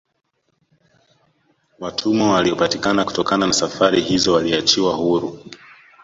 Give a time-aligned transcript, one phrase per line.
[1.79, 5.39] Watumwa waliopatikana kutokana na safari hizo waliachiwa huru